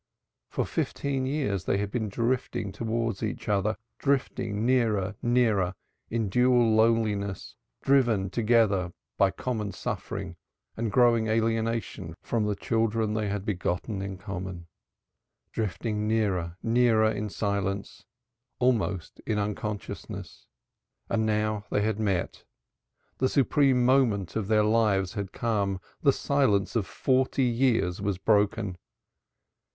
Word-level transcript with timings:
For 0.49 0.65
fifteen 0.65 1.27
years 1.27 1.65
they 1.65 1.77
had 1.77 1.91
been 1.91 2.09
drifting 2.09 2.71
towards 2.71 3.21
each 3.21 3.47
other, 3.47 3.77
drifting 3.99 4.65
nearer, 4.65 5.13
nearer 5.21 5.75
in 6.09 6.27
dual 6.27 6.71
loneliness; 6.75 7.55
driven 7.83 8.31
together 8.31 8.93
by 9.19 9.29
common 9.29 9.71
suffering 9.71 10.37
and 10.75 10.91
growing 10.91 11.27
alienation 11.27 12.15
from 12.23 12.45
the 12.47 12.55
children 12.55 13.13
they 13.13 13.27
had 13.27 13.45
begotten 13.45 14.01
in 14.01 14.17
common; 14.17 14.65
drifting 15.51 16.07
nearer, 16.07 16.57
nearer 16.63 17.11
in 17.11 17.29
silence, 17.29 18.03
almost 18.57 19.21
in 19.27 19.37
unconsciousness. 19.37 20.47
And 21.09 21.27
now 21.27 21.65
they 21.69 21.81
had 21.83 21.99
met. 21.99 22.43
The 23.19 23.29
supreme 23.29 23.85
moment 23.85 24.35
of 24.35 24.47
their 24.47 24.63
lives 24.63 25.13
had 25.13 25.31
come. 25.31 25.79
The 26.01 26.11
silence 26.11 26.75
of 26.75 26.87
forty 26.87 27.43
years 27.43 28.01
was 28.01 28.17
broken. 28.17 28.79